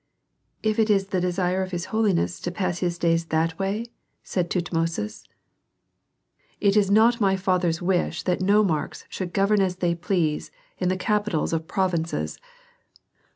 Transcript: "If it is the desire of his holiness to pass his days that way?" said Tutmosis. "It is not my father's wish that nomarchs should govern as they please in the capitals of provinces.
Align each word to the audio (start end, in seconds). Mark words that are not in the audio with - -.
"If 0.63 0.79
it 0.79 0.89
is 0.89 1.09
the 1.09 1.21
desire 1.21 1.61
of 1.61 1.69
his 1.69 1.85
holiness 1.93 2.39
to 2.39 2.51
pass 2.51 2.79
his 2.79 2.97
days 2.97 3.25
that 3.25 3.59
way?" 3.59 3.85
said 4.23 4.49
Tutmosis. 4.49 5.23
"It 6.59 6.75
is 6.75 6.89
not 6.89 7.21
my 7.21 7.35
father's 7.35 7.83
wish 7.83 8.23
that 8.23 8.41
nomarchs 8.41 9.05
should 9.09 9.31
govern 9.31 9.61
as 9.61 9.75
they 9.75 9.93
please 9.93 10.49
in 10.79 10.89
the 10.89 10.97
capitals 10.97 11.53
of 11.53 11.67
provinces. 11.67 12.39